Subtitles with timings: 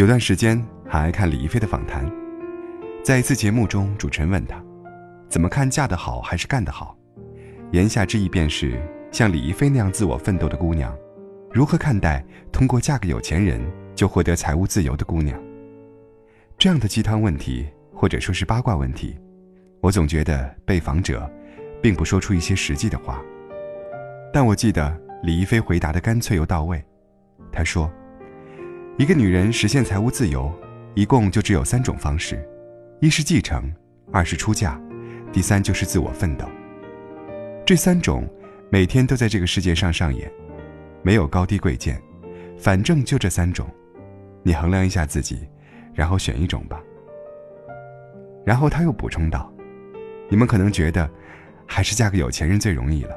[0.00, 2.10] 有段时间还爱看李亦菲的访谈，
[3.04, 4.56] 在一次节目中，主持人问她
[5.28, 6.96] ：“怎么看嫁得好还是干得好？”
[7.72, 8.80] 言下之意便是，
[9.12, 10.96] 像李亦菲那样自我奋斗的姑娘，
[11.52, 13.60] 如何看待通过嫁个有钱人
[13.94, 15.38] 就获得财务自由的姑娘？
[16.56, 19.14] 这样的鸡汤问题，或者说是八卦问题，
[19.82, 21.30] 我总觉得被访者，
[21.82, 23.20] 并不说出一些实际的话。
[24.32, 26.82] 但我记得李亦菲回答的干脆又到位，
[27.52, 27.92] 她说
[29.00, 30.52] ：“一个女人实现财务自由，
[30.94, 32.46] 一共就只有三种方式：
[33.00, 33.72] 一是继承，
[34.12, 34.78] 二是出嫁，
[35.32, 36.44] 第三就是自我奋斗。”
[37.64, 38.28] 这三种
[38.68, 40.30] 每天都在这个世界上上演，
[41.00, 41.98] 没有高低贵贱，
[42.58, 43.66] 反正就这三种，
[44.42, 45.48] 你衡量一下自己，
[45.94, 46.78] 然后选一种吧。
[48.44, 49.50] 然后他又补充道
[50.28, 51.08] ：“你们可能觉得，
[51.64, 53.16] 还是嫁个有钱人最容易了。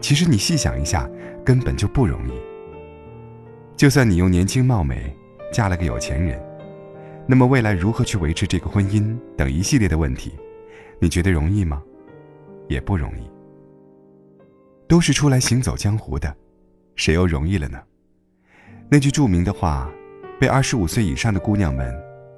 [0.00, 1.08] 其实你细想一下，
[1.44, 2.32] 根本就不容易。
[3.80, 5.10] 就算你用年轻貌美
[5.50, 6.38] 嫁了个有钱人，
[7.26, 10.34] 那么未来如何去维持这个婚姻等一系列的问题，
[10.98, 11.82] 你觉得容易吗？
[12.68, 13.22] 也不容易。”
[14.86, 16.36] 都是出来行走江湖的，
[16.94, 17.80] 谁又容易了呢？
[18.90, 19.90] 那句著名的话，
[20.38, 21.90] 被二十五岁以上的姑娘们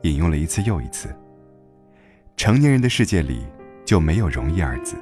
[0.04, 1.08] 引用了一次又一次。
[2.36, 3.44] 成年人的世界里
[3.84, 4.94] 就没有容易二字。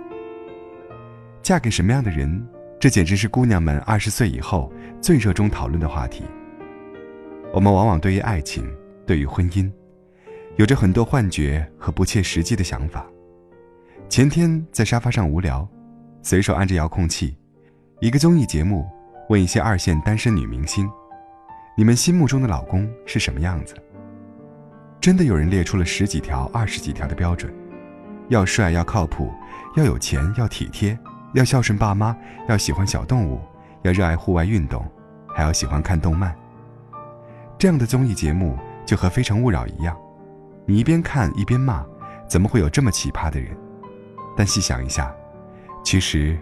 [1.42, 2.42] 嫁给什么样的人，
[2.80, 6.24] 这简直是姑娘们二十岁以后最热衷讨论的话题。
[7.52, 8.66] 我们往往对于爱情、
[9.06, 9.70] 对于婚姻，
[10.56, 13.04] 有着很多幻觉和不切实际的想法。
[14.08, 15.68] 前天在沙发上无聊，
[16.22, 17.36] 随手按着遥控器。
[18.00, 18.88] 一个综艺节目
[19.28, 20.90] 问一些二线单身女明星
[21.76, 23.74] ：“你们心目中的老公是什么样子？”
[25.02, 27.52] 真的有人列出了十几条、二十几条的标准：
[28.30, 29.30] 要帅、要靠谱、
[29.76, 30.98] 要有钱、要体贴、
[31.32, 32.16] 要孝顺爸妈、
[32.48, 33.40] 要喜欢小动物、
[33.82, 34.84] 要热爱户外运动，
[35.28, 36.34] 还要喜欢看动漫。
[37.58, 39.96] 这样的综艺节目就和《非诚勿扰》一样，
[40.66, 41.84] 你一边看一边骂
[42.28, 43.56] ：“怎么会有这么奇葩的人？”
[44.36, 45.14] 但细想一下，
[45.84, 46.38] 其实……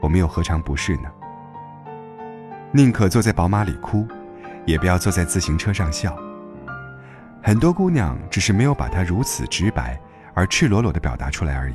[0.00, 1.10] 我们又何尝不是呢？
[2.72, 4.06] 宁可坐在宝马里哭，
[4.64, 6.16] 也不要坐在自行车上笑。
[7.42, 10.00] 很多姑娘只是没有把它如此直白
[10.32, 11.74] 而赤裸裸地表达出来而已。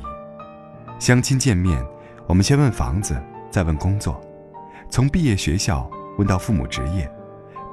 [0.98, 1.80] 相亲见面，
[2.28, 3.16] 我们先问房子，
[3.50, 4.20] 再问工作，
[4.90, 5.88] 从毕业学校
[6.18, 7.08] 问到父母职业，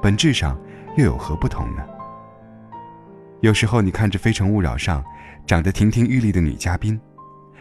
[0.00, 0.56] 本质上
[0.96, 1.84] 又有何不同呢？
[3.40, 5.04] 有时候你看着《非诚勿扰》上
[5.44, 6.98] 长得亭亭玉立的女嘉宾，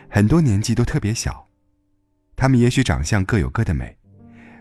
[0.07, 1.43] 很多年纪都特别小。
[2.35, 3.97] 她们也许长相各有各的美，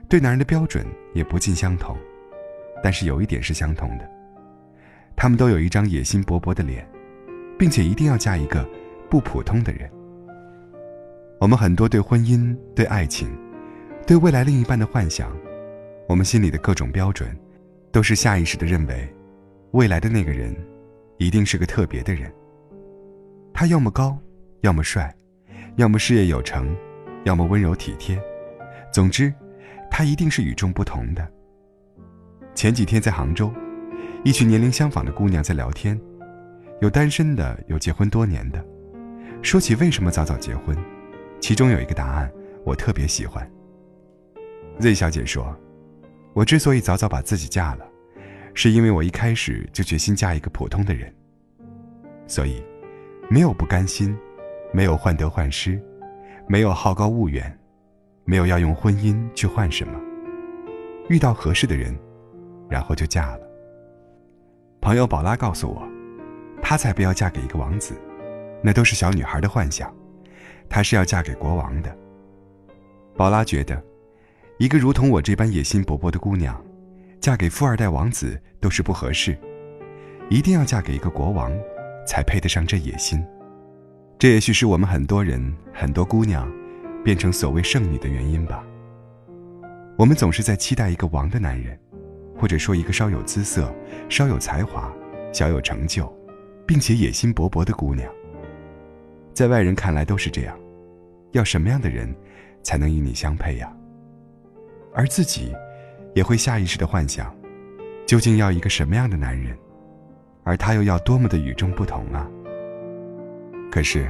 [0.08, 1.94] 对男人的标准也不尽相同，
[2.82, 4.10] 但是有一点是相同的，
[5.14, 6.88] 她们都有一张野心勃勃的脸，
[7.58, 8.66] 并且一定要嫁一个
[9.10, 9.90] 不普通的人。
[11.42, 13.28] 我们很多对婚姻、对爱情、
[14.06, 15.36] 对未来另一半的幻想，
[16.08, 17.36] 我们心里的各种标准，
[17.90, 19.12] 都是下意识的认为，
[19.72, 20.54] 未来的那个人，
[21.18, 22.32] 一定是个特别的人。
[23.52, 24.16] 他要么高，
[24.60, 25.12] 要么帅，
[25.74, 26.72] 要么事业有成。
[27.24, 28.20] 要么温柔体贴，
[28.92, 29.32] 总之，
[29.90, 31.28] 他一定是与众不同的。
[32.54, 33.52] 前几天在杭州，
[34.22, 36.00] 一群年龄相仿的姑娘在聊天，
[36.80, 38.64] 有单身的，有结婚多年的。
[39.42, 40.76] 说起为什么早早结婚，
[41.42, 42.32] 其中有一个答案
[42.64, 43.46] 我特别喜欢。
[44.78, 45.54] Z 小姐说
[46.32, 47.86] ：“我之所以早早把自己嫁了，
[48.54, 51.12] 是因为我一开始就决心嫁一个普通的人，
[52.26, 52.64] 所以
[53.28, 54.16] 没有不甘心，
[54.72, 55.78] 没有患得患失。”
[56.48, 57.56] 没有好高骛远，
[58.24, 59.98] 没有要用婚姻去换什么。
[61.08, 61.96] 遇到合适的人，
[62.68, 63.40] 然后就嫁了。
[64.80, 65.88] 朋友宝拉告诉我，
[66.60, 67.94] 她才不要嫁给一个王子，
[68.60, 69.94] 那都是小女孩的幻想。
[70.72, 71.94] 她是要嫁给国王的。
[73.14, 73.80] 宝拉觉得，
[74.56, 76.58] 一个如同我这般野心勃勃的姑娘，
[77.20, 79.36] 嫁给富二代王子都是不合适，
[80.30, 81.52] 一定要嫁给一个国王，
[82.06, 83.22] 才配得上这野心。
[84.18, 86.50] 这也许是我们很多人、很多姑娘
[87.04, 88.64] 变成所谓剩女的原因吧。
[89.98, 91.78] 我们总是在期待一个王的男人，
[92.34, 93.70] 或者说一个稍有姿色、
[94.08, 94.90] 稍有才华、
[95.34, 96.10] 小有成就，
[96.66, 98.10] 并且野心勃勃的姑娘。
[99.34, 100.58] 在外人看来都是这样，
[101.32, 102.14] 要什么样的人
[102.62, 103.74] 才能与你相配呀？
[104.94, 105.52] 而自己
[106.14, 107.34] 也会下意识的幻想，
[108.06, 109.56] 究竟要一个什么样的男人，
[110.44, 112.28] 而他又要多么的与众不同啊？
[113.70, 114.06] 可是，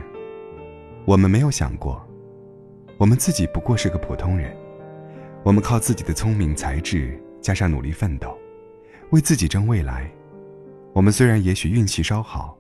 [1.05, 2.05] 我们没有想过，
[2.99, 4.55] 我们自己不过是个普通人。
[5.45, 8.37] 我们靠自己的聪明才智，加上努力奋斗，
[9.11, 10.11] 为自己争未来。
[10.93, 12.59] 我们虽然也许运气稍好，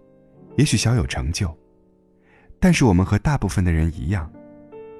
[0.56, 1.52] 也许小有成就，
[2.60, 4.30] 但是我们和大部分的人一样，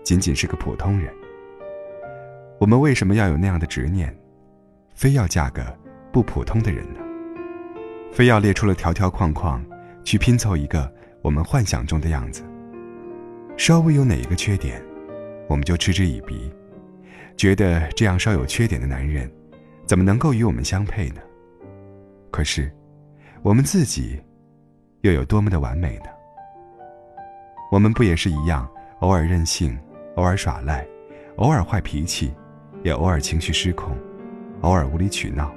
[0.03, 1.13] 仅仅是个普通人。
[2.59, 4.17] 我们为什么要有那样的执念，
[4.95, 5.65] 非要嫁个
[6.13, 7.01] 不普通的人呢？
[8.13, 9.65] 非要列出了条条框框，
[10.05, 12.43] 去拼凑一个我们幻想中的样子。
[13.57, 14.83] 稍微有哪一个缺点，
[15.49, 16.53] 我们就嗤之以鼻，
[17.37, 19.31] 觉得这样稍有缺点的男人，
[19.87, 21.21] 怎么能够与我们相配呢？
[22.31, 22.71] 可是，
[23.43, 24.21] 我们自己，
[25.01, 26.07] 又有多么的完美呢？
[27.71, 28.69] 我们不也是一样，
[29.01, 29.79] 偶尔任性，
[30.17, 30.87] 偶尔耍赖，
[31.37, 32.35] 偶尔坏脾气，
[32.83, 33.97] 也偶尔情绪失控，
[34.61, 35.51] 偶尔无理取闹。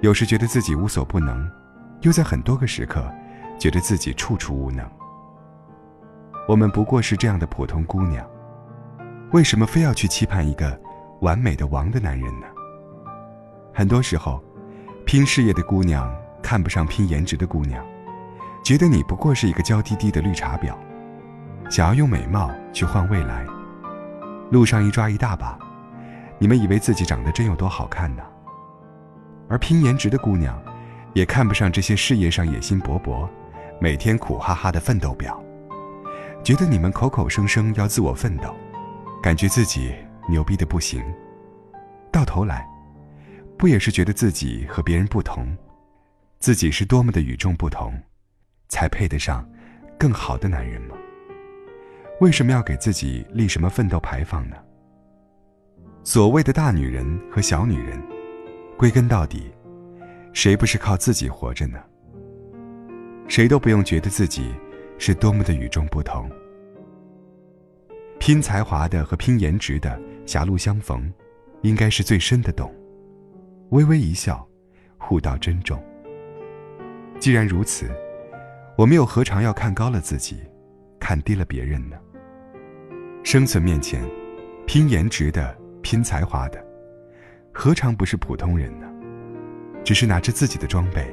[0.00, 1.48] 有时觉得自己无所不能，
[2.00, 3.04] 又在很多个时刻，
[3.58, 4.88] 觉得自己处处无能。
[6.48, 8.26] 我们不过是这样的普通姑娘，
[9.32, 10.80] 为什么非要去期盼一个
[11.20, 12.46] 完美的王的男人呢？
[13.74, 14.42] 很多时候，
[15.04, 16.12] 拼事业的姑娘
[16.42, 17.84] 看不上拼颜值的姑娘，
[18.64, 20.74] 觉得你不过是一个娇滴滴的绿茶婊，
[21.70, 23.46] 想要用美貌去换未来，
[24.50, 25.58] 路上一抓一大把，
[26.38, 28.22] 你们以为自己长得真有多好看呢？
[29.48, 30.60] 而拼颜值的姑娘，
[31.12, 33.28] 也看不上这些事业上野心勃勃、
[33.80, 35.38] 每天苦哈哈的奋斗婊。
[36.42, 38.54] 觉得你们口口声声要自我奋斗，
[39.22, 39.94] 感觉自己
[40.28, 41.02] 牛逼的不行，
[42.10, 42.66] 到头来，
[43.58, 45.56] 不也是觉得自己和别人不同，
[46.40, 47.94] 自己是多么的与众不同，
[48.68, 49.48] 才配得上
[49.98, 50.96] 更好的男人吗？
[52.22, 54.54] 为什么要给自己立什么奋斗牌坊呢？
[56.04, 58.00] 所谓的大女人和小女人，
[58.78, 59.50] 归根到底，
[60.32, 61.82] 谁不是靠自己活着呢？
[63.26, 64.54] 谁都不用觉得自己。
[64.98, 66.30] 是多么的与众不同！
[68.20, 71.12] 拼才华的和拼颜值的狭路相逢，
[71.62, 72.72] 应该是最深的懂。
[73.70, 74.46] 微微一笑，
[74.96, 75.82] 互道珍重。
[77.18, 77.90] 既然如此，
[78.76, 80.40] 我们又何尝要看高了自己，
[81.00, 81.98] 看低了别人呢？
[83.24, 84.02] 生存面前，
[84.66, 86.62] 拼颜值的、拼才华的，
[87.52, 88.86] 何尝不是普通人呢？
[89.84, 91.06] 只是拿着自己的装备，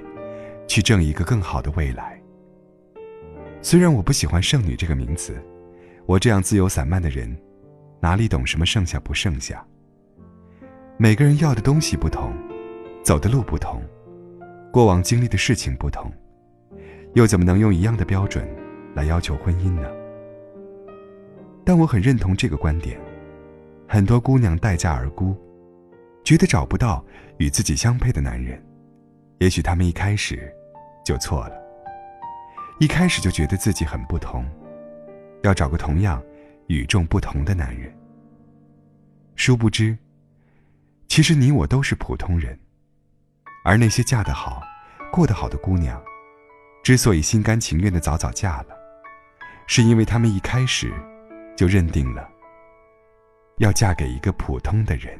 [0.67, 2.19] 去挣一个更好的未来。
[3.61, 5.41] 虽然我不喜欢“剩女”这个名词，
[6.07, 7.37] 我这样自由散漫的人，
[8.01, 9.65] 哪里懂什么剩下不剩下？
[10.97, 12.33] 每个人要的东西不同，
[13.03, 13.81] 走的路不同，
[14.73, 16.11] 过往经历的事情不同，
[17.13, 18.47] 又怎么能用一样的标准
[18.95, 19.87] 来要求婚姻呢？
[21.69, 22.99] 但我很认同这个观点：
[23.87, 25.37] 很多姑娘待嫁而孤，
[26.23, 27.05] 觉得找不到
[27.37, 28.59] 与自己相配的男人，
[29.37, 30.51] 也许他们一开始
[31.05, 31.53] 就错了。
[32.79, 34.43] 一开始就觉得自己很不同，
[35.43, 36.19] 要找个同样
[36.69, 37.95] 与众不同的男人。
[39.35, 39.95] 殊不知，
[41.07, 42.59] 其实你我都是普通人，
[43.63, 44.63] 而那些嫁得好、
[45.11, 46.01] 过得好的姑娘，
[46.83, 48.69] 之所以心甘情愿的早早嫁了，
[49.67, 50.91] 是因为她们一开始
[51.59, 52.25] 就认定了
[53.57, 55.19] 要嫁给一个普通的人。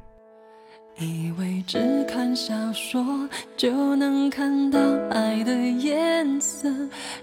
[0.97, 3.27] 以为只看小说
[3.57, 6.69] 就能看到爱的颜色，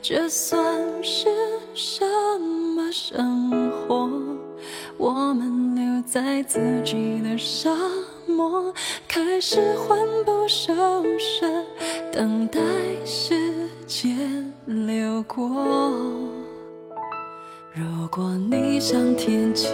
[0.03, 0.63] 这算
[1.03, 1.31] 是
[1.73, 2.05] 什
[2.77, 4.07] 么生活？
[4.99, 7.71] 我们留在自己的沙
[8.27, 8.71] 漠，
[9.09, 10.75] 开始魂不守
[11.19, 11.47] 舍，
[12.13, 12.61] 等待
[13.07, 13.35] 时
[13.87, 16.46] 间流过。
[18.07, 19.67] 如果你像天气，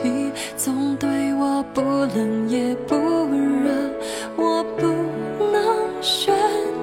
[0.57, 3.71] 总对我不冷也不热，
[4.39, 4.87] 我不
[5.53, 5.63] 能
[6.01, 6.35] 选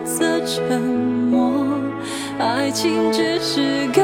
[0.06, 1.52] 择沉默。
[2.38, 4.04] 爱情只是个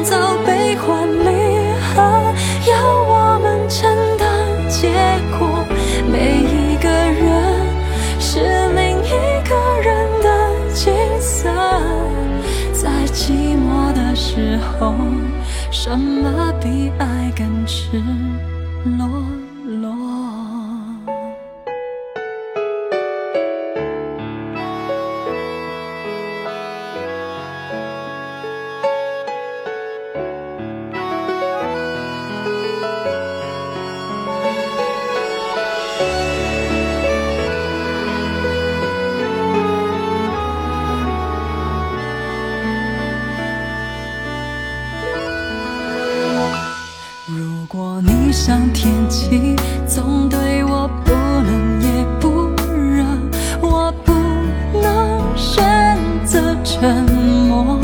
[14.33, 14.95] 时候，
[15.71, 18.01] 什么比爱更赤
[18.97, 19.50] 裸？
[49.31, 49.55] 你
[49.87, 53.01] 总对我不冷也不热
[53.61, 54.11] 我不
[54.77, 57.05] 能选择沉
[57.47, 57.79] 默。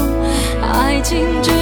[0.61, 1.56] 爱情就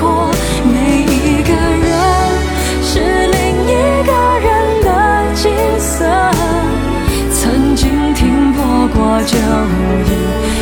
[0.00, 0.30] 过
[0.64, 1.88] 每一个人
[2.82, 3.74] 是另一
[4.04, 4.48] 个人
[4.82, 4.88] 的
[5.34, 6.04] 景色
[7.32, 9.36] 曾经停泊过九
[10.06, 10.55] 一